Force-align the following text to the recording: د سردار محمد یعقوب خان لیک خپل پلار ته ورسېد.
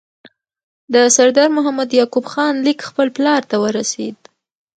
د 0.93 0.95
سردار 1.15 1.49
محمد 1.57 1.89
یعقوب 1.99 2.25
خان 2.31 2.53
لیک 2.65 2.79
خپل 2.89 3.07
پلار 3.15 3.41
ته 3.49 3.55
ورسېد. 3.63 4.17